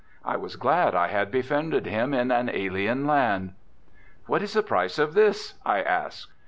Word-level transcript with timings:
I 0.25 0.35
was 0.35 0.55
glad 0.55 0.95
I 0.95 1.09
had 1.09 1.29
befriended 1.29 1.85
him 1.85 2.11
in 2.11 2.31
an 2.31 2.49
alien 2.49 3.05
land. 3.05 3.53
"What 4.25 4.41
is 4.41 4.53
the 4.53 4.63
price 4.63 4.97
of 4.97 5.13
this?" 5.13 5.53
I 5.63 5.83
asked. 5.83 6.31